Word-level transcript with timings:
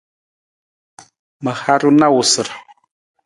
Ma 1.43 1.53
haru 1.61 1.91
na 1.99 2.05
awusar. 2.09 2.47